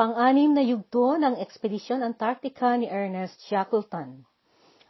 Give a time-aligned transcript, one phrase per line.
[0.00, 4.24] Pang-anim na yugto ng Ekspedisyon Antarctica ni Ernest Shackleton.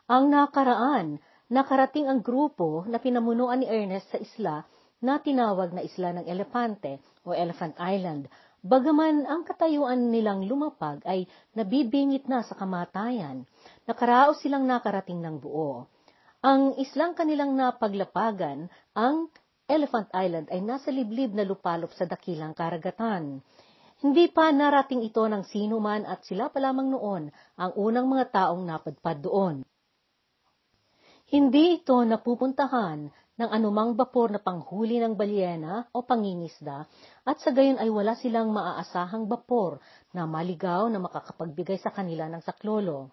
[0.06, 1.18] Ang nakaraan,
[1.50, 4.56] nakarating ang grupo na pinamunuan ni Ernest sa isla
[5.02, 8.30] na tinawag na Isla ng Elepante o Elephant Island,
[8.62, 11.26] bagaman ang katayuan nilang lumapag ay
[11.58, 13.42] nabibingit na sa kamatayan,
[13.90, 15.90] nakaraos silang nakarating ng buo.
[16.38, 19.26] Ang islang kanilang napaglapagan, ang
[19.66, 23.42] Elephant Island ay nasa liblib na lupalop sa dakilang karagatan.
[24.00, 27.28] Hindi pa narating ito ng sino man at sila pa lamang noon
[27.60, 29.56] ang unang mga taong napadpad doon.
[31.28, 36.88] Hindi ito napupuntahan ng anumang bapor na panghuli ng balyena o pangingisda
[37.28, 39.84] at sa gayon ay wala silang maaasahang bapor
[40.16, 43.12] na maligaw na makakapagbigay sa kanila ng saklolo.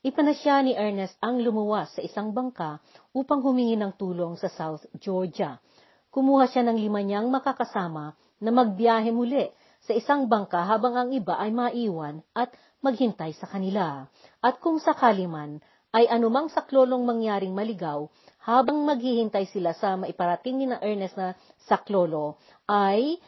[0.00, 2.80] Ipanasya ni Ernest ang lumuwas sa isang bangka
[3.12, 5.60] upang humingi ng tulong sa South Georgia.
[6.08, 9.46] Kumuha siya ng lima niyang makakasama na magbiyahe muli
[9.82, 14.06] sa isang bangka habang ang iba ay maiwan at maghintay sa kanila.
[14.38, 15.58] At kung sakali man
[15.92, 18.06] ay anumang saklolong mangyaring maligaw,
[18.42, 21.36] habang maghihintay sila sa maiparating ni na Ernest na
[21.68, 23.18] saklolo, ay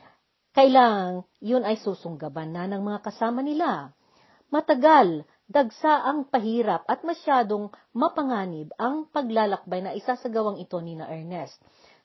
[0.54, 3.92] kailang yun ay susunggaban na ng mga kasama nila.
[4.54, 10.96] Matagal, dagsa ang pahirap at masyadong mapanganib ang paglalakbay na isa sa gawang ito ni
[10.96, 11.58] na Ernest.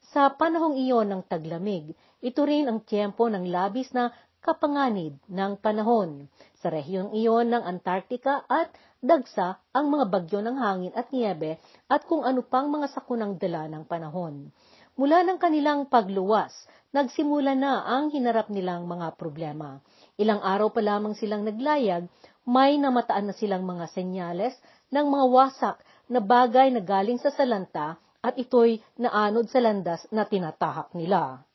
[0.10, 6.28] Sa panahong iyon ng taglamig, ito rin ang tiyempo ng labis na kapanganib ng panahon.
[6.60, 11.56] Sa rehiyong iyon ng Antarctica at dagsa ang mga bagyo ng hangin at niebe
[11.88, 14.52] at kung ano pang mga sakunang dala ng panahon.
[15.00, 16.52] Mula ng kanilang pagluwas,
[16.92, 19.80] nagsimula na ang hinarap nilang mga problema.
[20.20, 22.12] Ilang araw pa lamang silang naglayag,
[22.44, 24.52] may namataan na silang mga senyales
[24.92, 25.78] ng mga wasak
[26.12, 31.48] na bagay na galing sa salanta at ito'y naanod sa landas na tinatahak nila.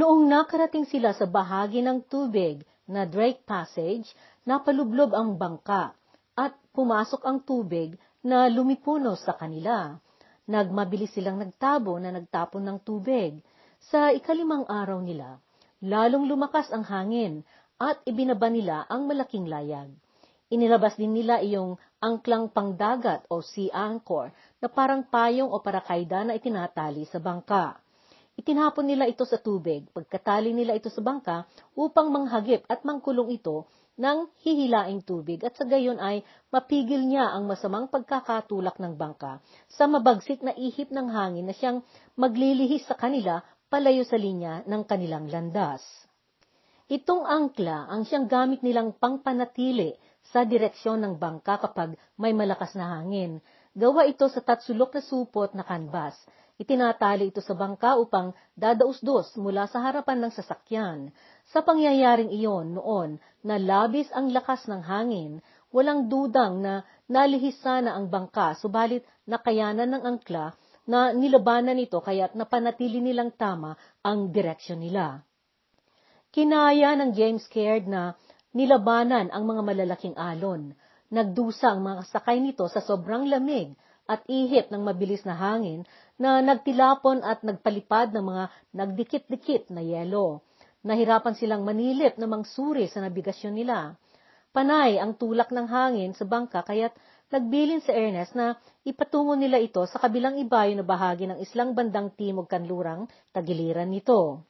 [0.00, 4.08] Noong nakarating sila sa bahagi ng tubig na Drake Passage,
[4.48, 5.92] napalublob ang bangka
[6.32, 9.92] at pumasok ang tubig na lumipuno sa kanila.
[10.48, 13.44] Nagmabilis silang nagtabo na nagtapon ng tubig.
[13.92, 15.36] Sa ikalimang araw nila,
[15.84, 17.44] lalong lumakas ang hangin
[17.76, 19.92] at ibinaba nila ang malaking layag.
[20.48, 24.32] Inilabas din nila iyong angklang pangdagat o sea anchor
[24.64, 27.76] na parang payong o parakayda na itinatali sa bangka.
[28.40, 31.44] Itinapon nila ito sa tubig, pagkatali nila ito sa bangka
[31.76, 33.68] upang manghagip at mangkulong ito
[34.00, 39.84] ng hihilaing tubig at sa gayon ay mapigil niya ang masamang pagkakatulak ng bangka sa
[39.84, 41.84] mabagsik na ihip ng hangin na siyang
[42.16, 45.84] maglilihis sa kanila palayo sa linya ng kanilang landas.
[46.88, 50.00] Itong angkla ang siyang gamit nilang pangpanatili
[50.32, 53.44] sa direksyon ng bangka kapag may malakas na hangin.
[53.76, 56.16] Gawa ito sa tatsulok na supot na kanbas.
[56.60, 61.08] Itinatali ito sa bangka upang dadausdos mula sa harapan ng sasakyan.
[61.48, 65.40] Sa pangyayaring iyon noon na labis ang lakas ng hangin,
[65.72, 70.52] walang dudang na nalihis sana ang bangka subalit nakayanan ng angkla
[70.84, 75.24] na nilabanan nito kaya't napanatili nilang tama ang direksyon nila.
[76.28, 78.12] Kinaya ng James Caird na
[78.52, 80.76] nilabanan ang mga malalaking alon.
[81.08, 83.72] Nagdusa ang mga sakay nito sa sobrang lamig
[84.10, 85.86] at ihip ng mabilis na hangin
[86.18, 88.44] na nagtilapon at nagpalipad ng mga
[88.74, 90.42] nagdikit-dikit na yelo.
[90.82, 93.94] Nahirapan silang manilip na mangsuri sa nabigasyon nila.
[94.50, 96.90] Panay ang tulak ng hangin sa bangka kaya't
[97.30, 102.10] nagbilin si Ernest na ipatungo nila ito sa kabilang ibayo na bahagi ng islang bandang
[102.18, 104.42] timog kanlurang tagiliran nito.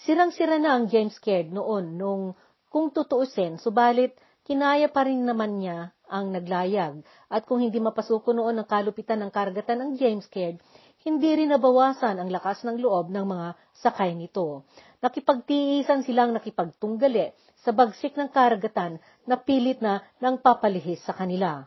[0.00, 2.32] Sirang-sira na ang James Caird noon nung
[2.72, 4.16] kung tutuusin, subalit
[4.48, 9.30] kinaya pa rin naman niya ang naglayag at kung hindi mapasuko noon ang kalupitan ng
[9.30, 10.58] karagatan ng James Caird,
[11.06, 13.48] hindi rin nabawasan ang lakas ng loob ng mga
[13.84, 14.66] sakay nito
[14.98, 17.30] nakipagtiisan silang nakipagtunggali
[17.62, 21.66] sa bagsik ng karagatan na pilit na nang papalihis sa kanila.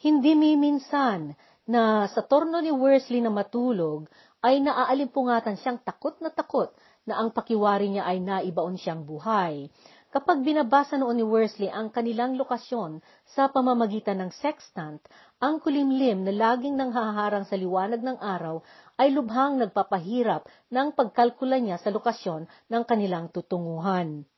[0.00, 1.36] Hindi miminsan
[1.68, 4.08] na sa torno ni Worsley na matulog
[4.42, 6.74] ay naaalimpungatan siyang takot na takot
[7.06, 9.70] na ang pakiwari niya ay naibaon siyang buhay.
[10.12, 13.00] Kapag binabasa noon ni Worsley ang kanilang lokasyon
[13.32, 15.00] sa pamamagitan ng sextant,
[15.40, 18.60] ang kulimlim na laging nanghaharang sa liwanag ng araw
[19.00, 24.28] ay lubhang nagpapahirap ng pagkalkula niya sa lokasyon ng kanilang tutunguhan.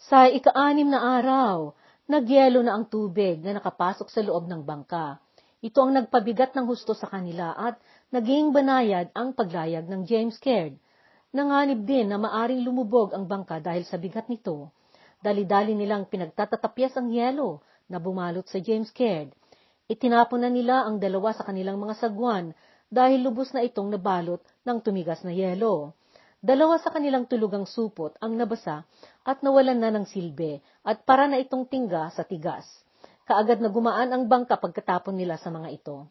[0.00, 1.76] Sa ikaanim na araw,
[2.08, 5.20] nagyelo na ang tubig na nakapasok sa loob ng bangka.
[5.60, 7.76] Ito ang nagpabigat ng husto sa kanila at
[8.16, 10.80] naging banayad ang paglayag ng James Caird.
[11.30, 14.74] Nanganib din na maaring lumubog ang bangka dahil sa bigat nito.
[15.22, 19.30] Dali-dali nilang pinagtatatapyas ang yelo na bumalot sa James Caird.
[19.86, 22.50] Itinapon na nila ang dalawa sa kanilang mga sagwan
[22.90, 25.94] dahil lubos na itong nabalot ng tumigas na yelo.
[26.42, 28.82] Dalawa sa kanilang tulugang supot ang nabasa
[29.22, 32.66] at nawalan na ng silbi at para na itong tingga sa tigas.
[33.22, 36.10] Kaagad na gumaan ang bangka pagkatapon nila sa mga ito.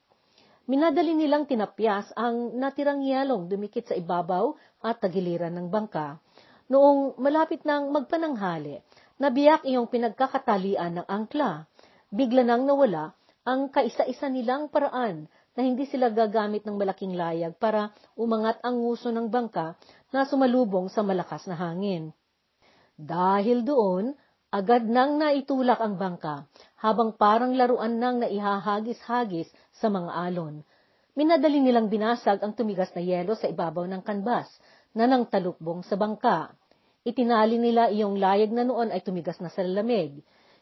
[0.69, 4.53] Minadali nilang tinapyas ang natirang yalong dumikit sa ibabaw
[4.85, 6.21] at tagiliran ng bangka.
[6.69, 8.77] Noong malapit nang magpananghali,
[9.17, 11.65] nabiyak iyong pinagkakatalian ng angkla.
[12.13, 13.17] Bigla nang nawala
[13.49, 15.25] ang kaisa-isa nilang paraan
[15.57, 19.73] na hindi sila gagamit ng malaking layag para umangat ang nguso ng bangka
[20.13, 22.13] na sumalubong sa malakas na hangin.
[22.93, 24.13] Dahil doon,
[24.53, 26.45] agad nang naitulak ang bangka,
[26.77, 29.49] habang parang laruan nang naihahagis-hagis
[29.79, 30.61] sa mga alon.
[31.15, 34.47] Minadali nilang binasag ang tumigas na yelo sa ibabaw ng kanbas,
[34.93, 36.53] na nang talukbong sa bangka.
[37.07, 40.19] Itinali nila iyong layag na noon ay tumigas na sa lamig.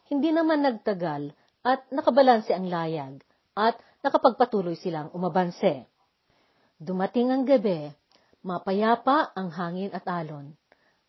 [0.08, 1.34] Hindi naman nagtagal
[1.66, 3.20] at nakabalanse ang layag
[3.58, 3.76] at
[4.06, 5.84] nakapagpatuloy silang umabanse.
[6.78, 7.90] Dumating ang gabi
[8.38, 10.54] Mapayapa ang hangin at alon.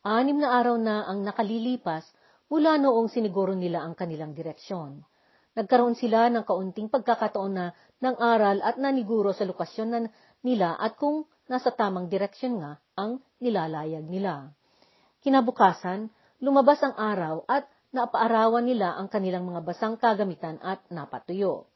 [0.01, 2.01] Anim na araw na ang nakalilipas
[2.49, 5.05] mula noong siniguro nila ang kanilang direksyon.
[5.59, 9.99] Nagkaroon sila ng kaunting pagkakataon na ng aral at naniguro sa lokasyon na
[10.39, 14.55] nila at kung nasa tamang direksyon nga ang nilalayag nila.
[15.19, 16.07] Kinabukasan,
[16.39, 21.67] lumabas ang araw at napaarawan nila ang kanilang mga basang kagamitan at napatuyo.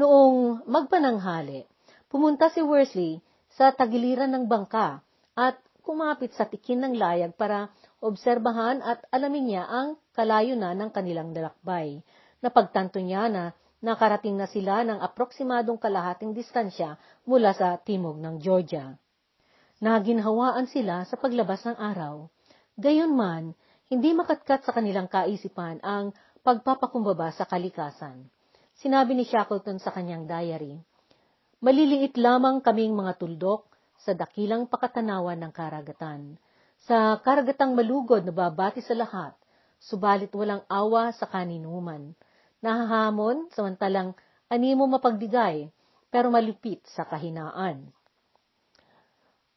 [0.00, 1.68] Noong magpananghali,
[2.08, 3.20] pumunta si Worsley
[3.52, 5.04] sa tagiliran ng bangka
[5.36, 7.68] at kumapit sa tikin ng layag para
[8.00, 12.00] obserbahan at alamin niya ang kalayo na ng kanilang dalakbay.
[12.40, 13.52] Napagtanto niya na
[13.84, 16.96] nakarating na sila ng aproksimadong kalahating distansya
[17.28, 18.96] mula sa timog ng Georgia.
[19.80, 22.28] Naginhawaan sila sa paglabas ng araw.
[22.76, 23.56] Gayunman,
[23.88, 26.12] hindi makatkat sa kanilang kaisipan ang
[26.44, 28.28] pagpapakumbaba sa kalikasan.
[28.80, 30.80] Sinabi ni Shackleton sa kanyang diary,
[31.60, 33.68] Maliliit lamang kaming mga tuldok
[34.00, 36.40] sa dakilang pakatanawan ng karagatan.
[36.88, 39.36] Sa karagatang malugod na babati sa lahat,
[39.76, 42.16] subalit walang awa sa kaninuman.
[42.60, 44.12] Nahahamon, samantalang
[44.52, 45.72] animo mapagdigay,
[46.12, 47.88] pero malupit sa kahinaan.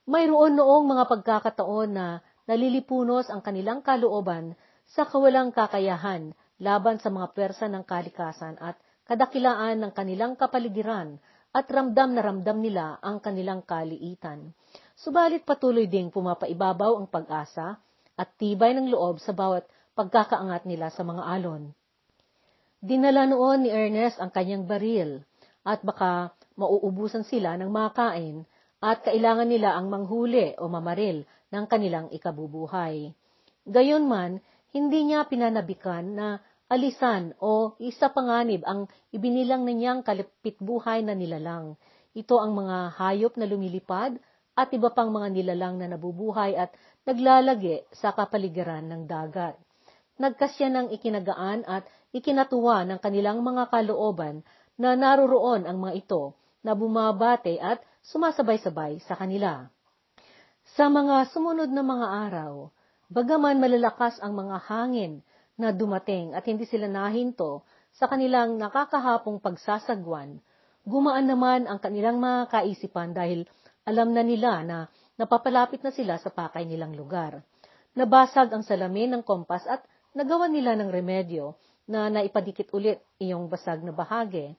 [0.07, 4.55] Mayroon noong mga pagkakataon na nalilipunos ang kanilang kalooban
[4.87, 11.19] sa kawalang kakayahan laban sa mga pwersa ng kalikasan at kadakilaan ng kanilang kapaligiran
[11.51, 14.55] at ramdam na ramdam nila ang kanilang kaliitan.
[14.95, 17.79] Subalit patuloy ding pumapaibabaw ang pag-asa
[18.15, 21.75] at tibay ng loob sa bawat pagkakaangat nila sa mga alon.
[22.83, 25.23] Dinala noon ni Ernest ang kanyang baril
[25.63, 28.43] at baka mauubusan sila ng makain
[28.83, 31.23] at kailangan nila ang manghuli o mamaril
[31.55, 33.15] ng kanilang ikabubuhay.
[33.63, 34.43] Gayunman,
[34.75, 41.15] hindi niya pinanabikan na alisan o isa panganib ang ibinilang na niyang kalipit buhay na
[41.15, 41.79] nilalang.
[42.11, 44.19] Ito ang mga hayop na lumilipad
[44.59, 46.75] at iba pang mga nilalang na nabubuhay at
[47.07, 49.55] naglalagi sa kapaligiran ng dagat.
[50.19, 54.45] Nagkasya ng ikinagaan at ikinatuwa ng kanilang mga kalooban
[54.77, 59.67] na naroroon ang mga ito na bumabate at sumasabay-sabay sa kanila.
[60.77, 62.71] Sa mga sumunod na mga araw,
[63.11, 65.19] bagaman malalakas ang mga hangin
[65.59, 70.41] na dumating at hindi sila nahinto sa kanilang nakakahapong pagsasagwan,
[70.87, 73.45] gumaan naman ang kanilang mga kaisipan dahil
[73.85, 74.77] alam na nila na
[75.19, 77.45] napapalapit na sila sa pakay nilang lugar.
[77.93, 79.85] Nabasag ang salamin ng kompas at
[80.17, 81.53] nagawa nila ng remedyo
[81.87, 84.55] na naipadikit ulit iyong basag na bahagi.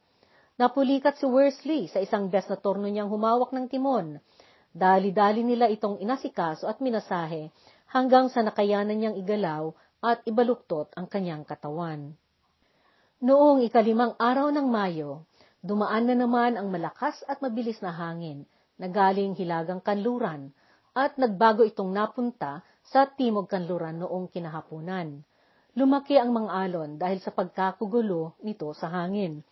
[0.54, 4.22] Napulikat si Worsley sa isang best na torno niyang humawak ng timon.
[4.70, 7.50] Dali-dali nila itong inasikaso at minasahe
[7.90, 12.12] hanggang sa nakayanan niyang igalaw at ibaluktot ang kanyang katawan.
[13.24, 15.24] Noong ikalimang araw ng Mayo,
[15.64, 18.44] dumaan na naman ang malakas at mabilis na hangin
[18.76, 20.52] na galing hilagang kanluran
[20.92, 25.24] at nagbago itong napunta sa timog kanluran noong kinahapunan.
[25.74, 29.42] Lumaki ang mga alon dahil sa pagkakugulo nito sa hangin.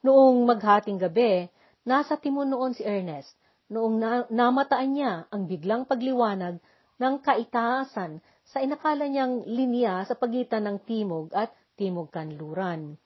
[0.00, 1.52] Noong maghating gabi,
[1.84, 3.36] nasa timon noon si Ernest
[3.68, 6.62] noong na- namataan niya ang biglang pagliwanag
[6.96, 12.96] ng kaitaasan sa inakala niyang linya sa pagitan ng timog at timog kanluran.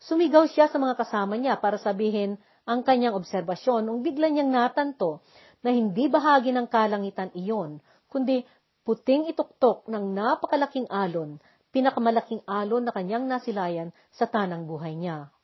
[0.00, 5.20] Sumigaw siya sa mga kasama niya para sabihin ang kanyang obserbasyon nung bigla niyang natanto
[5.60, 8.44] na hindi bahagi ng kalangitan iyon, kundi
[8.84, 11.40] puting ituktok ng napakalaking alon,
[11.74, 15.34] pinakamalaking alon na kanyang nasilayan sa tanang buhay niya.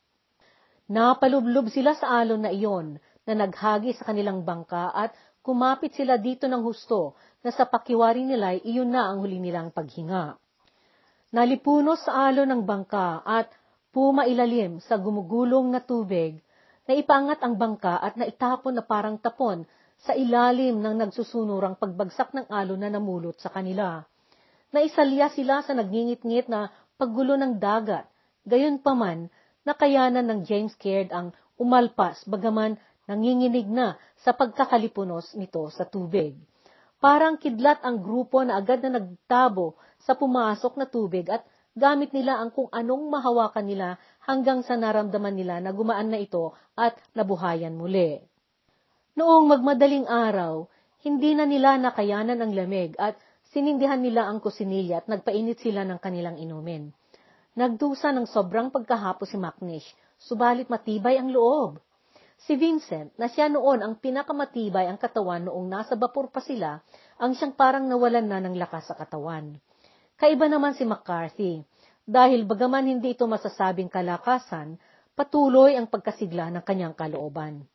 [0.87, 2.95] Napalublob sila sa alon na iyon
[3.27, 5.11] na naghagi sa kanilang bangka at
[5.43, 10.39] kumapit sila dito ng husto na sa pakiwari nila iyon na ang huli nilang paghinga.
[11.31, 13.47] Nalipunos sa alo ng bangka at
[13.95, 16.39] pumailalim sa gumugulong na tubig,
[16.87, 19.63] na ipangat ang bangka at naitapon na parang tapon
[20.01, 24.03] sa ilalim ng nagsusunurang pagbagsak ng alon na namulot sa kanila.
[24.71, 28.07] Naisalya sila sa nagngingit-ngit na paggulo ng dagat,
[28.47, 29.27] gayon paman
[29.67, 36.39] nakayanan ng James Caird ang umalpas bagaman nanginginig na sa pagkakalipunos nito sa tubig.
[37.03, 39.75] Parang kidlat ang grupo na agad na nagtabo
[40.07, 41.43] sa pumasok na tubig at
[41.75, 43.89] gamit nila ang kung anong mahawakan nila
[44.23, 48.23] hanggang sa naramdaman nila na gumaan na ito at nabuhayan muli.
[49.19, 50.69] Noong magmadaling araw,
[51.03, 53.17] hindi na nila nakayanan ang lamig at
[53.51, 56.91] sinindihan nila ang kusinilya at nagpainit sila ng kanilang inumin.
[57.51, 61.83] Nagdusa ng sobrang pagkahapos si Macnish, subalit matibay ang loob.
[62.41, 66.81] Si Vincent, na siya noon ang pinakamatibay ang katawan noong nasa bapor pa sila,
[67.21, 69.59] ang siyang parang nawalan na ng lakas sa katawan.
[70.17, 71.61] Kaiba naman si McCarthy,
[72.07, 74.79] dahil bagaman hindi ito masasabing kalakasan,
[75.13, 77.67] patuloy ang pagkasigla ng kanyang kalooban.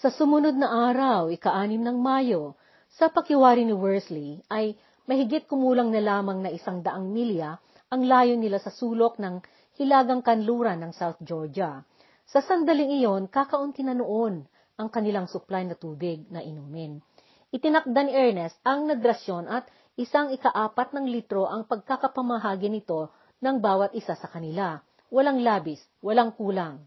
[0.00, 2.56] Sa sumunod na araw, ika-anim ng Mayo,
[2.94, 4.74] sa pakiwari ni Worsley ay
[5.06, 7.58] mahigit kumulang na lamang na isang daang milya
[7.90, 9.42] ang layo nila sa sulok ng
[9.78, 11.82] hilagang kanluran ng South Georgia
[12.30, 14.46] sa sandaling iyon, kakaunti na noon
[14.78, 17.02] ang kanilang supply na tubig na inumin.
[17.50, 19.66] Itinakda ni Ernest ang nagrasyon at
[19.98, 23.10] isang ikaapat ng litro ang pagkakapamahagi nito
[23.42, 24.78] ng bawat isa sa kanila.
[25.10, 26.86] Walang labis, walang kulang.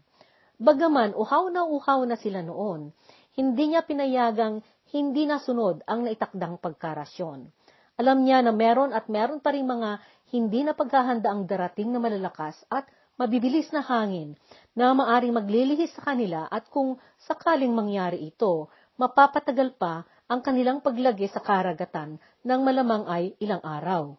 [0.56, 2.96] Bagaman uhaw na uhaw na sila noon,
[3.36, 7.50] hindi niya pinayagang hindi nasunod ang naitakdang pagkarasyon.
[7.98, 9.98] Alam niya na meron at meron pa rin mga
[10.30, 12.86] hindi na paghahanda ang darating na malalakas at
[13.18, 14.38] mabibilis na hangin
[14.78, 16.94] na maaring maglilihis sa kanila at kung
[17.26, 24.14] sakaling mangyari ito, mapapatagal pa ang kanilang paglagi sa karagatan ng malamang ay ilang araw.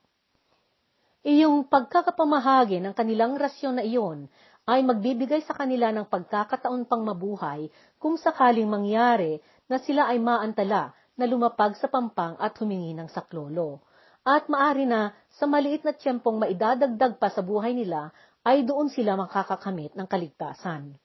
[1.26, 4.28] Iyong pagkakapamahagi ng kanilang rasyon na iyon
[4.66, 7.70] ay magbibigay sa kanila ng pagkakataon pang mabuhay
[8.02, 9.38] kung sakaling mangyari
[9.70, 13.86] na sila ay maantala na lumapag sa pampang at humingi ng saklolo.
[14.26, 18.10] At maari na sa maliit na tiyempong maidadagdag pa sa buhay nila
[18.42, 20.98] ay doon sila makakakamit ng kaligtasan.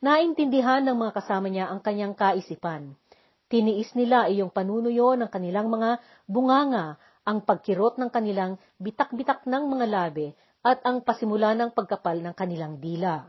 [0.00, 2.96] Naintindihan ng mga kasama niya ang kanyang kaisipan.
[3.48, 9.86] Tiniis nila iyong panunuyo ng kanilang mga bunganga, ang pagkirot ng kanilang bitak-bitak ng mga
[9.88, 13.24] labi at ang pasimula ng pagkapal ng kanilang dila.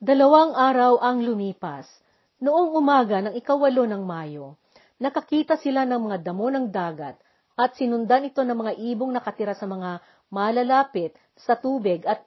[0.00, 1.88] Dalawang araw ang lumipas.
[2.36, 4.60] Noong umaga ng ikawalo ng Mayo,
[5.00, 7.16] nakakita sila ng mga damo ng dagat
[7.56, 12.20] at sinundan ito ng mga ibong nakatira sa mga malalapit sa tubig at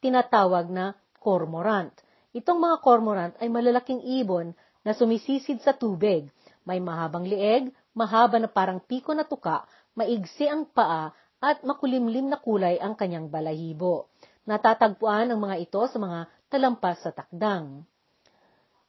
[0.00, 1.92] tinatawag na cormorant.
[2.32, 6.32] Itong mga cormorant ay malalaking ibon na sumisisid sa tubig.
[6.64, 12.36] May mahabang lieg, mahaba na parang piko na tuka, maigsi ang paa, at makulimlim na
[12.36, 14.12] kulay ang kanyang balahibo.
[14.44, 17.84] Natatagpuan ang mga ito sa mga talampas sa takdang.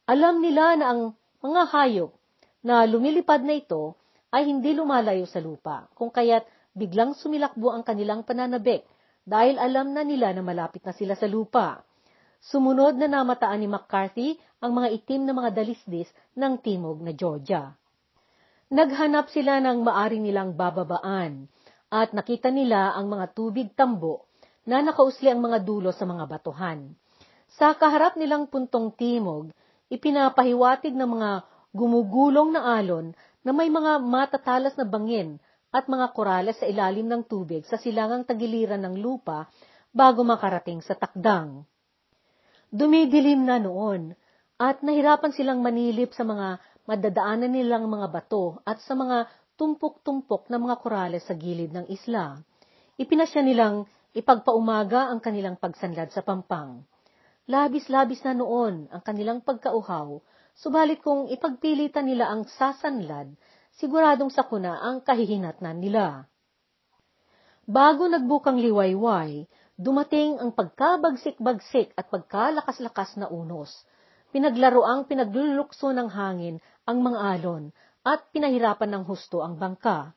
[0.04, 1.00] Alam nila na ang
[1.40, 2.12] mga hayop
[2.60, 3.96] na lumilipad na ito
[4.32, 8.84] ay hindi lumalayo sa lupa, kung kaya't biglang sumilakbo ang kanilang pananabik
[9.22, 11.84] dahil alam na nila na malapit na sila sa lupa.
[12.42, 17.70] Sumunod na namataan ni McCarthy ang mga itim na mga dalisdis ng timog na Georgia.
[18.72, 21.51] Naghanap sila ng maari nilang bababaan
[21.92, 24.24] at nakita nila ang mga tubig tambo
[24.64, 26.96] na nakausli ang mga dulo sa mga batuhan.
[27.52, 29.52] Sa kaharap nilang puntong timog,
[29.92, 31.30] ipinapahiwatig ng mga
[31.76, 33.12] gumugulong na alon
[33.44, 35.36] na may mga matatalas na bangin
[35.68, 39.52] at mga korales sa ilalim ng tubig sa silangang tagiliran ng lupa
[39.92, 41.68] bago makarating sa takdang.
[42.72, 44.16] Dumidilim na noon
[44.56, 46.56] at nahirapan silang manilip sa mga
[46.88, 49.28] madadaanan nilang mga bato at sa mga
[49.62, 52.34] tumpok-tumpok na mga korales sa gilid ng isla.
[52.98, 56.82] Ipinasya nilang ipagpaumaga ang kanilang pagsanlad sa pampang.
[57.46, 60.18] Labis-labis na noon ang kanilang pagkauhaw,
[60.58, 63.30] subalit kung ipagpilitan nila ang sasanlad,
[63.78, 66.26] siguradong sakuna ang kahihinatnan nila.
[67.62, 69.46] Bago nagbukang liwayway,
[69.78, 73.70] dumating ang pagkabagsik-bagsik at pagkalakas-lakas na unos.
[74.34, 77.70] Pinaglaro ang pinaglulukso ng hangin ang mga alon
[78.02, 80.14] at pinahirapan ng husto ang bangka.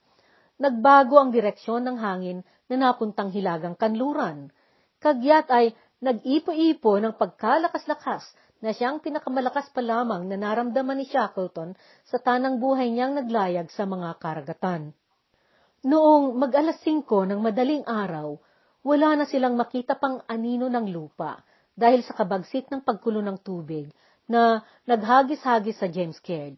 [0.58, 2.40] Nagbago ang direksyon ng hangin
[2.72, 4.50] na napuntang hilagang kanluran.
[4.98, 8.26] Kagyat ay nag-ipo-ipo ng pagkalakas-lakas
[8.64, 11.78] na siyang pinakamalakas pa lamang na naramdaman ni Shackleton
[12.08, 14.96] sa tanang buhay niyang naglayag sa mga karagatan.
[15.86, 18.42] Noong mag-alas 5 ng madaling araw,
[18.82, 21.46] wala na silang makita pang anino ng lupa
[21.78, 23.94] dahil sa kabagsik ng pagkulo ng tubig
[24.26, 26.58] na naghagis-hagis sa James Caird.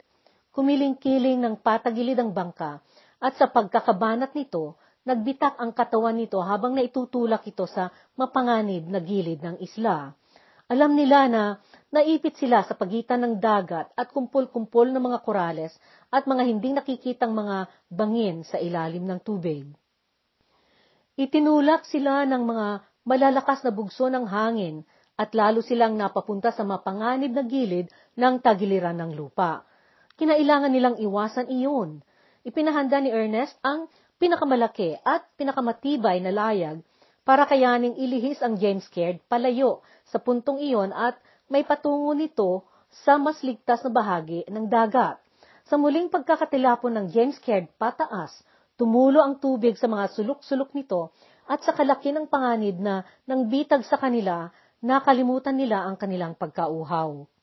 [0.57, 2.81] Kumiling-kiling ng patagilid ang bangka
[3.21, 9.37] at sa pagkakabanat nito, nagbitak ang katawan nito habang naitutulak ito sa mapanganib na gilid
[9.45, 10.17] ng isla.
[10.65, 11.61] Alam nila na
[11.93, 15.77] naipit sila sa pagitan ng dagat at kumpol-kumpol ng mga korales
[16.09, 19.69] at mga hindi nakikitang mga bangin sa ilalim ng tubig.
[21.21, 22.67] Itinulak sila ng mga
[23.05, 24.81] malalakas na bugso ng hangin
[25.21, 29.61] at lalo silang napapunta sa mapanganib na gilid ng tagiliran ng lupa.
[30.17, 32.01] Kinailangan nilang iwasan iyon.
[32.41, 33.85] Ipinahanda ni Ernest ang
[34.17, 36.81] pinakamalaki at pinakamatibay na layag
[37.21, 41.21] para kayaning ilihis ang James Caird palayo sa puntong iyon at
[41.53, 42.65] may patungo nito
[43.05, 45.21] sa mas ligtas na bahagi ng dagat.
[45.69, 48.41] Sa muling pagkakatilapon ng James Caird pataas,
[48.73, 51.13] tumulo ang tubig sa mga sulok-sulok nito
[51.45, 54.49] at sa kalaki ng panganib na nang bitag sa kanila,
[54.81, 57.36] nakalimutan nila ang kanilang pagkauhaw.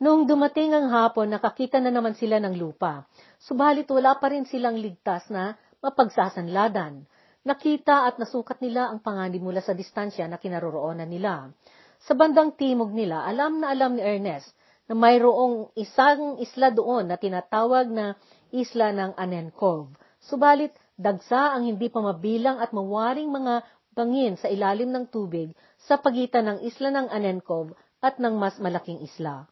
[0.00, 3.04] Noong dumating ang hapon, nakakita na naman sila ng lupa,
[3.36, 5.52] subalit wala pa rin silang ligtas na
[5.84, 7.04] mapagsasanladan.
[7.44, 11.52] Nakita at nasukat nila ang panganib mula sa distansya na kinaroroonan nila.
[12.00, 14.48] Sa bandang timog nila, alam na alam ni Ernest
[14.88, 18.16] na mayroong isang isla doon na tinatawag na
[18.56, 19.92] isla ng Anenkov.
[20.16, 26.00] Subalit, dagsa ang hindi pa mabilang at mawaring mga bangin sa ilalim ng tubig sa
[26.00, 29.44] pagitan ng isla ng Anenkov at ng mas malaking isla.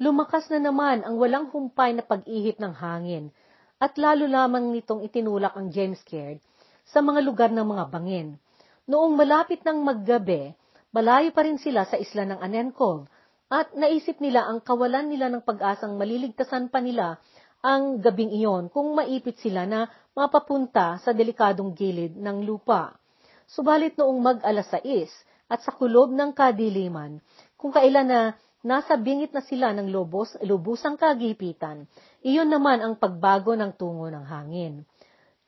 [0.00, 3.28] Lumakas na naman ang walang humpay na pag-ihip ng hangin,
[3.76, 6.40] at lalo lamang nitong itinulak ang James Caird
[6.88, 8.40] sa mga lugar ng mga bangin.
[8.88, 10.56] Noong malapit ng maggabi,
[10.96, 13.12] malayo pa rin sila sa isla ng Anenkov
[13.52, 17.20] at naisip nila ang kawalan nila ng pag-asang maliligtasan pa nila
[17.60, 19.84] ang gabing iyon kung maipit sila na
[20.16, 22.96] mapapunta sa delikadong gilid ng lupa.
[23.44, 27.20] Subalit noong mag-alas 6 at sa kulob ng kadiliman,
[27.60, 28.20] kung kailan na
[28.64, 31.88] nasa bingit na sila ng lubos, lubusang kagipitan,
[32.24, 34.84] iyon naman ang pagbago ng tungo ng hangin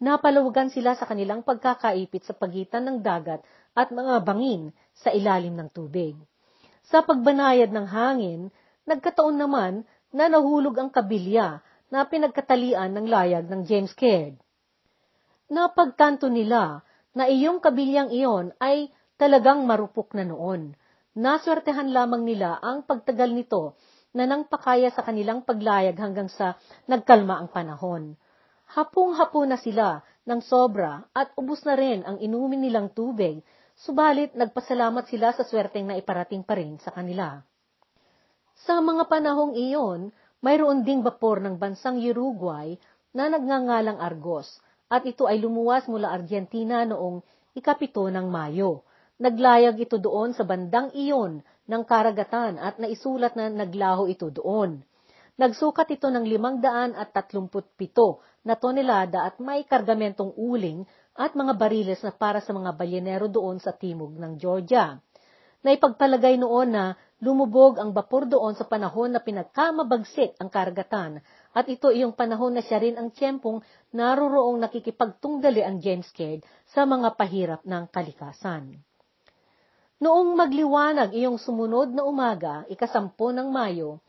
[0.02, 3.38] napalawagan sila sa kanilang pagkakaipit sa pagitan ng dagat
[3.70, 6.18] at mga bangin sa ilalim ng tubig.
[6.90, 8.50] Sa pagbanayad ng hangin,
[8.82, 14.34] nagkataon naman na nahulog ang kabilya na pinagkatalian ng layag ng James Caird.
[15.46, 16.82] Napagtanto nila
[17.14, 20.74] na iyong kabilyang iyon ay talagang marupok na noon.
[21.12, 23.76] Naswertehan lamang nila ang pagtagal nito
[24.16, 26.56] na nang pakaya sa kanilang paglayag hanggang sa
[26.88, 28.16] nagkalma ang panahon.
[28.72, 33.44] Hapong-hapo na sila ng sobra at ubus na rin ang inumin nilang tubig,
[33.76, 37.44] subalit nagpasalamat sila sa swerteng na iparating pa rin sa kanila.
[38.64, 42.72] Sa mga panahong iyon, mayroon ding bapor ng bansang Uruguay
[43.12, 47.20] na nagngangalang Argos at ito ay lumuwas mula Argentina noong
[47.52, 48.88] ikapito ng Mayo.
[49.22, 54.82] Naglayag ito doon sa bandang iyon ng karagatan at naisulat na naglaho ito doon.
[55.38, 57.06] Nagsukat ito ng 537
[58.42, 60.82] na tonelada at may kargamentong uling
[61.14, 64.98] at mga bariles na para sa mga balyenero doon sa timog ng Georgia.
[65.62, 71.22] Naipagpalagay noon na lumubog ang bapor doon sa panahon na pinagkamabagsik ang karagatan
[71.54, 73.62] at ito iyong panahon na siya rin ang tiyempong
[73.94, 76.42] naroroong nakikipagtunggali ang James Caird
[76.74, 78.82] sa mga pahirap ng kalikasan.
[80.02, 84.02] Noong magliwanag iyong sumunod na umaga, ikasampo ng Mayo,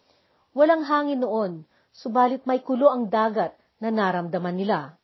[0.58, 4.97] walang hangin noon, subalit may kulo ang dagat na naramdaman nila.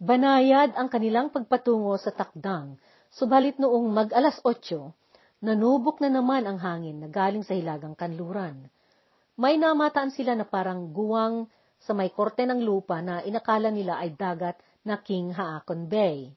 [0.00, 2.80] Banayad ang kanilang pagpatungo sa takdang,
[3.12, 8.64] subalit noong mag-alas 8, nanubok na naman ang hangin na galing sa hilagang kanluran.
[9.36, 11.52] May namataan sila na parang guwang
[11.84, 14.56] sa may korte ng lupa na inakala nila ay dagat
[14.88, 16.32] na King Haakon Bay.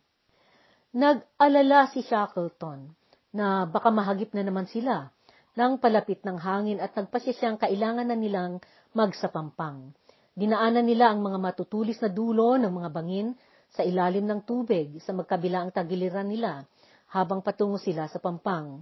[0.91, 2.99] Nag-alala si Shackleton
[3.31, 5.11] na baka mahagip na naman sila
[5.55, 8.63] nang palapit ng hangin at nagpasya siyang kailangan na nilang
[8.95, 9.91] magsapampang.
[10.31, 13.35] Dinaanan nila ang mga matutulis na dulo ng mga bangin
[13.71, 16.63] sa ilalim ng tubig sa magkabila ang tagiliran nila
[17.11, 18.79] habang patungo sila sa pampang.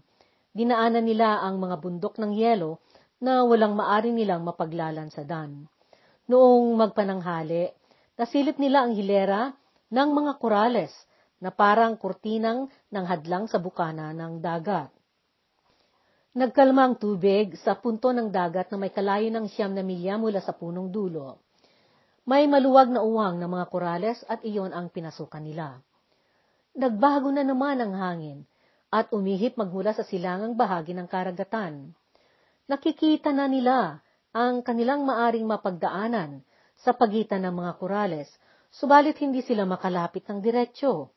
[0.53, 2.81] Dinaanan nila ang mga bundok ng yelo
[3.21, 5.65] na walang maari nilang mapaglalansadan.
[6.29, 7.73] Noong magpananghali,
[8.17, 9.49] nasilip nila ang hilera
[9.89, 10.93] ng mga korales
[11.39, 14.91] na parang kurtinang ng hadlang sa bukana ng dagat.
[16.35, 20.39] Nagkalma ang tubig sa punto ng dagat na may kalayo ng siyam na milya mula
[20.39, 21.41] sa punong dulo.
[22.29, 25.81] May maluwag na uwang ng mga korales at iyon ang pinasukan nila.
[26.77, 28.39] Nagbago na naman ang hangin
[28.93, 31.97] at umihip magmula sa silangang bahagi ng karagatan.
[32.69, 33.97] Nakikita na nila
[34.29, 36.45] ang kanilang maaring mapagdaanan
[36.77, 38.29] sa pagitan ng mga korales,
[38.69, 41.09] subalit hindi sila makalapit ng diretsyo.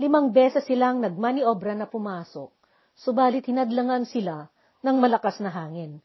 [0.00, 2.48] Limang beses silang nagmaniobra na pumasok
[2.96, 4.48] subalit hinadlangan sila
[4.80, 6.00] ng malakas na hangin.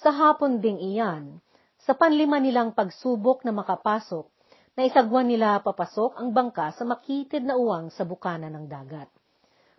[0.00, 1.36] Sa hapon ding iyan,
[1.84, 4.24] sa panlima nilang pagsubok na makapasok,
[4.78, 9.10] na isagwan nila papasok ang bangka sa makitid na uwang sa bukana ng dagat.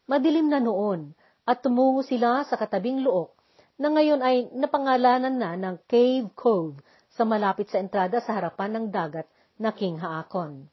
[0.06, 1.16] Madilim na noon,
[1.48, 3.34] at tumungo sila sa katabing luok
[3.80, 6.78] na ngayon ay napangalanan na ng Cave Cove
[7.16, 9.26] sa malapit sa entrada sa harapan ng dagat
[9.58, 10.68] na King Haakon.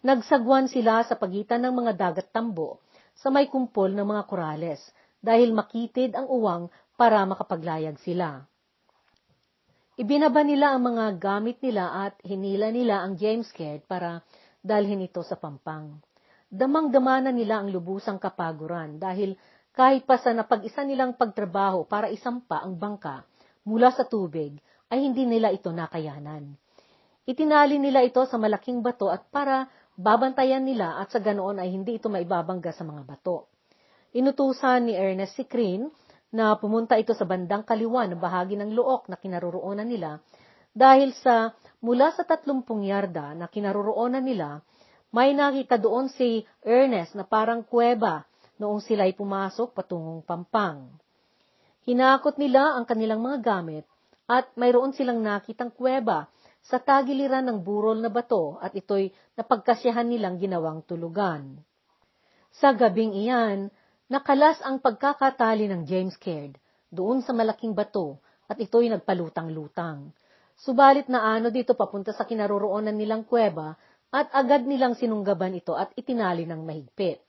[0.00, 2.80] Nagsagwan sila sa pagitan ng mga dagat tambo
[3.12, 4.80] sa may kumpol ng mga korales
[5.20, 8.40] dahil makitid ang uwang para makapaglayag sila.
[10.00, 14.24] Ibinaba nila ang mga gamit nila at hinila nila ang James Caird para
[14.64, 16.00] dalhin ito sa pampang.
[16.48, 19.36] Damang-dama na nila ang lubusang kapaguran dahil
[19.76, 23.28] kahit pa sa napag-isa nilang pagtrabaho para isampa ang bangka
[23.68, 24.56] mula sa tubig,
[24.88, 26.56] ay hindi nila ito nakayanan.
[27.28, 29.68] Itinali nila ito sa malaking bato at para
[30.00, 33.52] babantayan nila at sa ganoon ay hindi ito maibabangga sa mga bato.
[34.16, 35.44] Inutusan ni Ernest si
[36.32, 40.18] na pumunta ito sa bandang kaliwa ng bahagi ng luok na kinaroroonan nila
[40.72, 41.52] dahil sa
[41.84, 44.62] mula sa tatlumpung yarda na kinaroroonan nila,
[45.10, 48.24] may nakita doon si Ernest na parang kuweba
[48.62, 50.86] noong sila'y pumasok patungong pampang.
[51.84, 53.84] Hinakot nila ang kanilang mga gamit
[54.30, 56.30] at mayroon silang nakitang kuweba
[56.64, 61.60] sa tagiliran ng burol na bato at ito'y napagkasyahan nilang ginawang tulugan.
[62.52, 63.72] Sa gabing iyan,
[64.10, 66.58] Nakalas ang pagkakatali ng James Caird
[66.90, 68.18] doon sa malaking bato
[68.50, 70.10] at ito'y nagpalutang-lutang.
[70.58, 73.78] Subalit na ano dito papunta sa kinaroroonan nilang kuweba
[74.10, 77.22] at agad nilang sinunggaban ito at itinali ng mahigpit.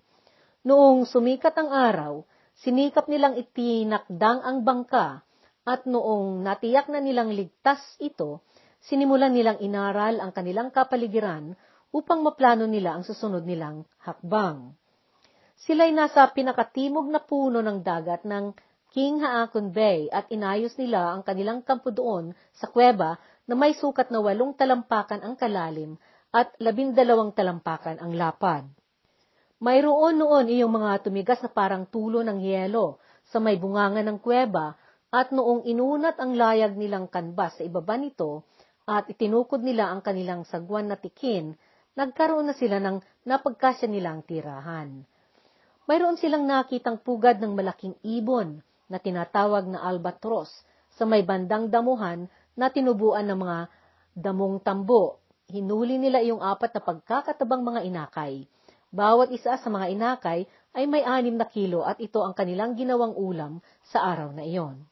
[0.66, 2.26] Noong sumikat ang araw,
[2.66, 5.22] sinikap nilang itinakdang ang bangka
[5.62, 8.42] at noong natiyak na nilang ligtas ito,
[8.86, 11.54] sinimulan nilang inaral ang kanilang kapaligiran
[11.92, 14.74] upang maplano nila ang susunod nilang hakbang.
[15.62, 18.58] Sila'y nasa pinakatimog na puno ng dagat ng
[18.92, 23.16] King Haakon Bay at inayos nila ang kanilang kampo doon sa kuweba
[23.48, 25.96] na may sukat na walong talampakan ang kalalim
[26.32, 28.68] at labindalawang talampakan ang lapad.
[29.62, 32.98] Mayroon noon iyong mga tumigas na parang tulo ng yelo
[33.30, 34.74] sa may bunganga ng kuweba
[35.14, 38.48] at noong inunat ang layag nilang kanbas sa ibaba nito
[39.00, 41.56] at itinukod nila ang kanilang sagwan na tikin,
[41.96, 45.08] nagkaroon na sila ng napagkasya nilang tirahan
[45.92, 50.48] mayroon silang nakitang pugad ng malaking ibon na tinatawag na albatros
[50.96, 53.58] sa may bandang damuhan na tinubuan ng mga
[54.16, 55.20] damong tambo.
[55.52, 58.48] Hinuli nila yung apat na pagkakatabang mga inakay.
[58.92, 63.12] Bawat isa sa mga inakay ay may anim na kilo at ito ang kanilang ginawang
[63.12, 64.88] ulam sa araw na iyon.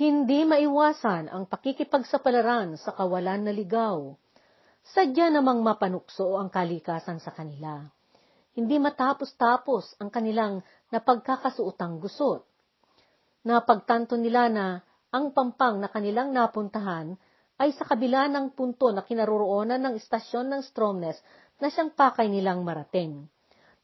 [0.00, 4.16] Hindi maiwasan ang pakikipagsapalaran sa kawalan na ligaw.
[4.80, 7.84] Sadya namang mapanukso ang kalikasan sa kanila
[8.60, 10.60] hindi matapos-tapos ang kanilang
[10.90, 12.42] napagkakasuotang gusot.
[13.46, 14.66] Napagtanto nila na
[15.14, 17.14] ang pampang na kanilang napuntahan
[17.60, 21.16] ay sa kabila ng punto na kinaroroonan ng istasyon ng Stromness
[21.60, 23.28] na siyang pakay nilang marating.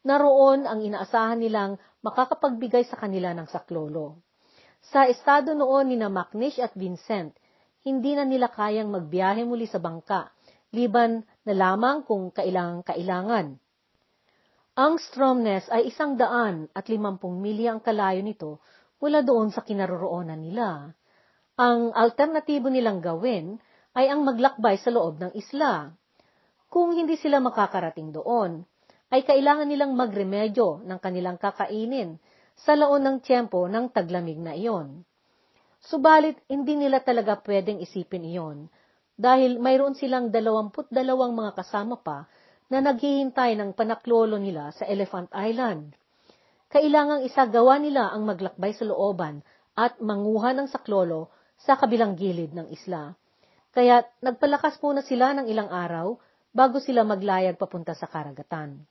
[0.07, 4.26] Naroon ang inaasahan nilang makakapagbigay sa kanila ng saklolo.
[4.95, 7.35] Sa estado noon ni na Macnish at Vincent,
[7.83, 10.31] hindi na nila kayang magbiyahe muli sa bangka,
[10.71, 13.59] liban na lamang kung kailangan-kailangan.
[14.77, 18.63] Ang Stromness ay isang daan at limampung milya ang kalayo nito
[19.03, 20.95] mula doon sa kinaroroonan nila.
[21.59, 23.59] Ang alternatibo nilang gawin
[23.97, 25.91] ay ang maglakbay sa loob ng isla.
[26.71, 28.63] Kung hindi sila makakarating doon,
[29.11, 32.21] ay kailangan nilang magremedyo ng kanilang kakainin
[32.57, 35.05] sa laon ng tiyempo ng taglamig na iyon.
[35.85, 38.59] Subalit, hindi nila talaga pwedeng isipin iyon
[39.17, 42.29] dahil mayroon silang dalawamput dalawang mga kasama pa
[42.69, 45.95] na naghihintay ng panaklolo nila sa Elephant Island.
[46.67, 49.47] Kailangang isagawa nila ang maglakbay sa looban
[49.79, 53.15] at manguha ng saklolo sa kabilang gilid ng isla.
[53.71, 56.19] Kaya nagpalakas muna sila ng ilang araw
[56.51, 58.83] bago sila maglayag papunta sa karagatan.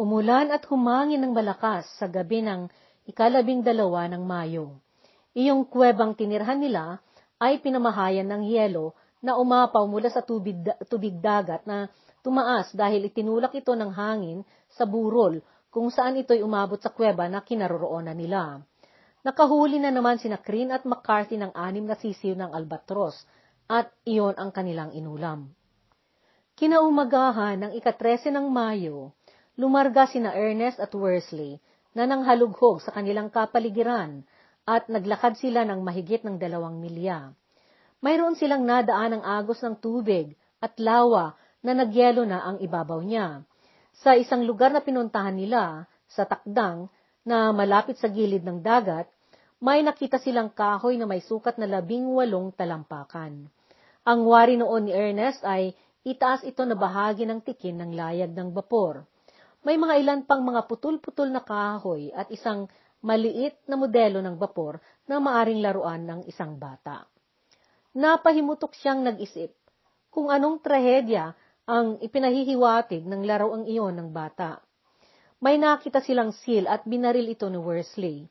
[0.00, 2.64] Umulan at humangin ng malakas sa gabi ng
[3.04, 4.80] ikalabing dalawa ng Mayo.
[5.36, 6.96] Iyong kuwebang tinirhan nila
[7.36, 10.56] ay pinamahayan ng yelo na umapaw mula sa tubig,
[10.88, 11.92] tubig dagat na
[12.24, 14.40] tumaas dahil itinulak ito ng hangin
[14.72, 18.64] sa burol kung saan ito'y umabot sa kuweba na kinaroroonan nila.
[19.22, 23.28] Nakahuli na naman sina Crin at McCarthy ng anim na sisiw ng albatros
[23.68, 25.52] at iyon ang kanilang inulam.
[26.56, 29.14] Kinaumagahan ng ikatrese ng Mayo,
[29.56, 31.60] lumarga sina Ernest at Worsley
[31.92, 34.24] na nanghalughog sa kanilang kapaligiran
[34.64, 37.34] at naglakad sila ng mahigit ng dalawang milya.
[38.02, 43.46] Mayroon silang nadaan ng agos ng tubig at lawa na nagyelo na ang ibabaw niya.
[44.02, 46.90] Sa isang lugar na pinuntahan nila, sa takdang,
[47.22, 49.06] na malapit sa gilid ng dagat,
[49.62, 53.46] may nakita silang kahoy na may sukat na labing walong talampakan.
[54.02, 55.70] Ang wari noon ni Ernest ay
[56.02, 59.06] itaas ito na bahagi ng tikin ng layag ng bapor.
[59.62, 62.66] May mga ilan pang mga putol-putol na kahoy at isang
[63.02, 67.06] maliit na modelo ng bapor na maaring laruan ng isang bata.
[67.94, 69.54] Napahimutok siyang nag-isip
[70.10, 71.30] kung anong trahedya
[71.70, 74.58] ang ipinahihiwatig ng laruang iyon ng bata.
[75.38, 78.26] May nakita silang seal at binaril ito ni Worsley.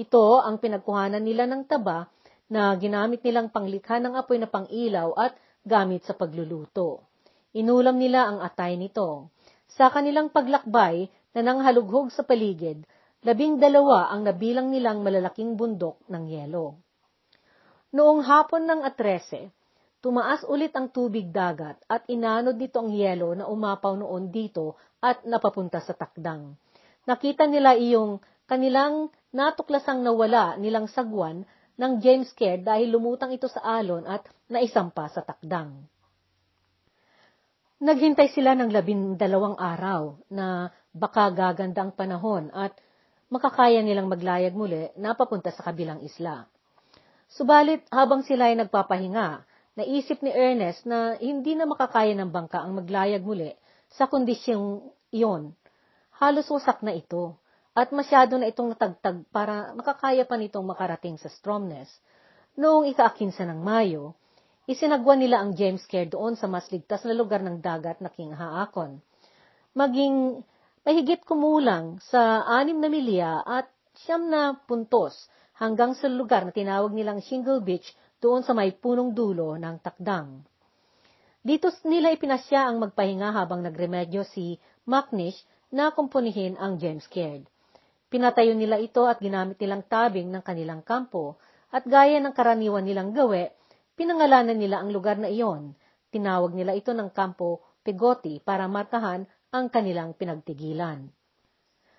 [0.00, 2.08] Ito ang pinagkuhanan nila ng taba
[2.48, 7.04] na ginamit nilang panglikha ng apoy na pangilaw at gamit sa pagluluto.
[7.52, 9.28] Inulam nila ang atay nito.
[9.78, 12.82] Sa kanilang paglakbay na nanghalughog sa paligid,
[13.22, 16.80] labing dalawa ang nabilang nilang malalaking bundok ng yelo.
[17.94, 19.54] Noong hapon ng atrese,
[20.02, 25.22] tumaas ulit ang tubig dagat at inanod nito ang yelo na umapaw noon dito at
[25.22, 26.58] napapunta sa takdang.
[27.06, 28.18] Nakita nila iyong
[28.50, 31.46] kanilang natuklasang nawala nilang sagwan
[31.78, 35.86] ng James Caird dahil lumutang ito sa alon at naisampa sa takdang.
[37.80, 42.76] Naghintay sila ng labindalawang araw na baka gaganda ang panahon at
[43.32, 46.44] makakaya nilang maglayag muli na papunta sa kabilang isla.
[47.32, 49.48] Subalit habang sila ay nagpapahinga,
[49.80, 53.56] naisip ni Ernest na hindi na makakaya ng bangka ang maglayag muli
[53.96, 55.56] sa kondisyong iyon.
[56.20, 57.40] Halos wasak na ito
[57.72, 61.88] at masyado na itong natagtag para makakaya pa nitong makarating sa Stromness.
[62.60, 64.19] Noong ikaakinsa ng Mayo,
[64.70, 68.38] Isinagwa nila ang James Care doon sa mas ligtas na lugar ng dagat na King
[68.38, 69.02] Haakon.
[69.74, 70.46] Maging
[70.86, 73.66] mahigit kumulang sa anim na milya at
[73.98, 75.26] siyam na puntos
[75.58, 77.90] hanggang sa lugar na tinawag nilang Shingle Beach
[78.22, 80.46] doon sa may punong dulo ng takdang.
[81.42, 84.54] Dito nila ipinasya ang magpahinga habang nagremedyo si
[84.86, 85.42] Macnish
[85.74, 87.42] na kumpunihin ang James Caird.
[88.06, 91.42] Pinatayo nila ito at ginamit nilang tabing ng kanilang kampo
[91.74, 93.58] at gaya ng karaniwan nilang gawe,
[94.00, 95.76] Pinangalanan nila ang lugar na iyon.
[96.08, 101.04] Tinawag nila ito ng kampo Pegoti para markahan ang kanilang pinagtigilan.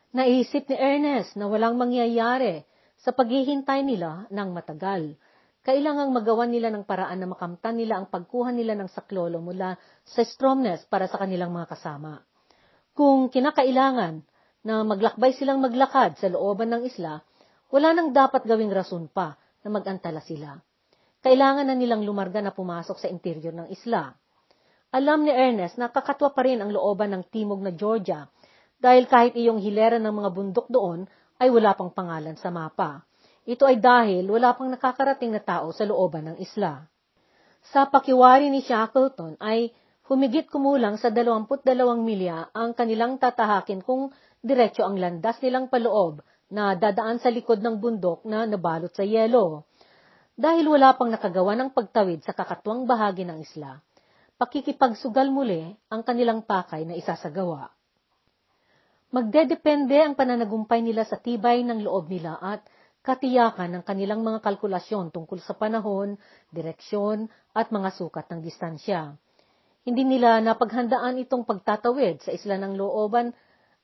[0.10, 2.66] Naisip ni Ernest na walang mangyayari
[2.98, 5.14] sa paghihintay nila ng matagal.
[5.62, 10.26] Kailangang magawa nila ng paraan na makamtan nila ang pagkuha nila ng saklolo mula sa
[10.26, 12.18] Stromness para sa kanilang mga kasama.
[12.98, 14.26] Kung kinakailangan
[14.66, 17.22] na maglakbay silang maglakad sa looban ng isla,
[17.70, 20.66] wala nang dapat gawing rason pa na magantala sila
[21.22, 24.14] kailangan na nilang lumarga na pumasok sa interior ng isla.
[24.92, 28.28] Alam ni Ernest na kakatwa pa rin ang looban ng timog na Georgia
[28.82, 31.06] dahil kahit iyong hilera ng mga bundok doon
[31.40, 33.06] ay wala pang pangalan sa mapa.
[33.46, 36.86] Ito ay dahil wala pang nakakarating na tao sa looban ng isla.
[37.70, 39.70] Sa pakiwari ni Shackleton ay
[40.10, 41.62] humigit kumulang sa 22
[42.02, 44.10] milya ang kanilang tatahakin kung
[44.42, 49.71] diretso ang landas nilang paloob na dadaan sa likod ng bundok na nabalot sa yelo.
[50.42, 53.78] Dahil wala pang nakagawa ng pagtawid sa kakatwang bahagi ng isla,
[54.42, 57.70] pakikipagsugal muli ang kanilang pakay na isasagawa.
[59.14, 62.66] Magdedepende ang pananagumpay nila sa tibay ng loob nila at
[63.06, 66.18] katiyakan ng kanilang mga kalkulasyon tungkol sa panahon,
[66.50, 69.14] direksyon, at mga sukat ng distansya.
[69.86, 73.30] Hindi nila napaghandaan itong pagtatawid sa isla ng looban,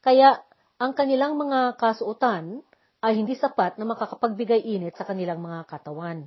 [0.01, 0.41] kaya
[0.81, 2.65] ang kanilang mga kasuotan
[3.05, 6.25] ay hindi sapat na makakapagbigay init sa kanilang mga katawan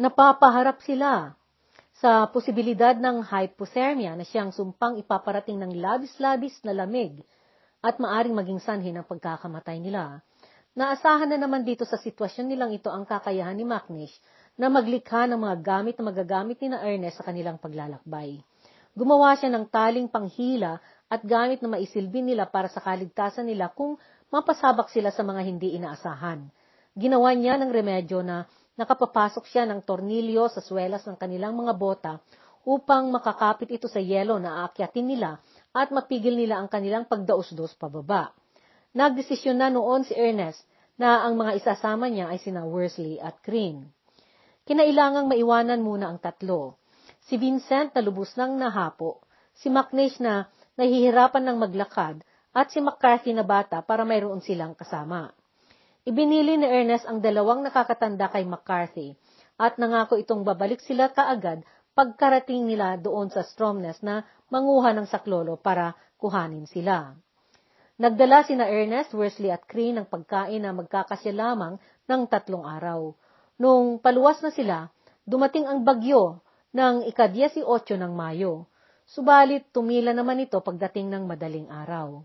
[0.00, 1.36] napapaharap sila
[2.00, 7.20] sa posibilidad ng hypothermia na siyang sumpang ipaparating ng labis-labis na lamig
[7.84, 10.24] at maaring maging sanhi ng pagkakamatay nila.
[10.72, 14.16] Naasahan na naman dito sa sitwasyon nilang ito ang kakayahan ni Macnish
[14.56, 18.40] na maglikha ng mga gamit na magagamit ni na Ernest sa kanilang paglalakbay.
[18.96, 20.80] Gumawa siya ng taling panghila
[21.12, 24.00] at gamit na maisilbi nila para sa kaligtasan nila kung
[24.32, 26.48] mapasabak sila sa mga hindi inaasahan.
[26.96, 28.48] Ginawa niya ng remedyo na
[28.80, 32.12] nakapapasok siya ng tornilyo sa swelas ng kanilang mga bota
[32.64, 35.36] upang makakapit ito sa yelo na aakyatin nila
[35.76, 38.32] at mapigil nila ang kanilang pagdaos-dos pababa.
[38.96, 40.64] Nagdesisyon na noon si Ernest
[40.96, 43.92] na ang mga isasama niya ay sina Worsley at Crean.
[44.64, 46.80] Kinailangang maiwanan muna ang tatlo.
[47.24, 49.24] Si Vincent na lubos ng nahapo,
[49.56, 50.48] si Macnish na
[50.80, 55.30] nahihirapan ng maglakad, at si McCarthy na bata para mayroon silang kasama.
[56.08, 59.12] Ibinili ni Ernest ang dalawang nakakatanda kay McCarthy
[59.60, 61.60] at nangako itong babalik sila kaagad
[61.92, 67.12] pagkarating nila doon sa Stromness na manguha ng saklolo para kuhanin sila.
[68.00, 71.76] Nagdala sina Ernest, Worsley at Cree ng pagkain na magkakasya lamang
[72.08, 73.12] ng tatlong araw.
[73.60, 74.88] Noong paluwas na sila,
[75.28, 76.40] dumating ang bagyo
[76.72, 78.72] ng ikadya si 8 ng Mayo.
[79.04, 82.24] Subalit tumila naman ito pagdating ng madaling araw.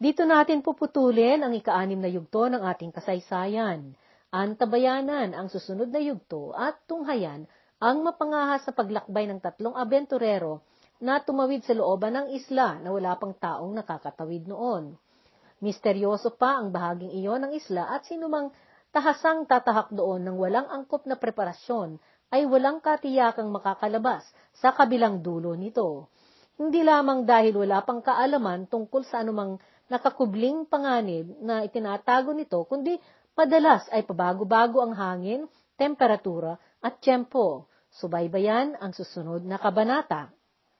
[0.00, 3.92] Dito natin puputulin ang ikaanim na yugto ng ating kasaysayan.
[4.32, 7.44] Antabayanan ang susunod na yugto at tunghayan
[7.76, 10.64] ang mapangahas sa paglakbay ng tatlong abenturero
[11.04, 14.96] na tumawid sa looban ng isla na wala pang taong nakakatawid noon.
[15.60, 18.48] Misteryoso pa ang bahaging iyon ng isla at sinumang
[18.96, 22.00] tahasang tatahak doon ng walang angkop na preparasyon
[22.32, 24.24] ay walang katiyakang makakalabas
[24.56, 26.08] sa kabilang dulo nito.
[26.56, 29.60] Hindi lamang dahil wala pang kaalaman tungkol sa anumang
[29.90, 32.94] nakakubling panganib na itinatago nito, kundi
[33.34, 35.40] madalas ay pabago-bago ang hangin,
[35.74, 37.66] temperatura at tiyempo.
[37.90, 40.30] Subaybayan ang susunod na kabanata.